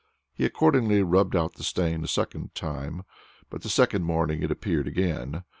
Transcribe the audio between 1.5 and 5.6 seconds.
the stain a second time, but the second morning it appeared again.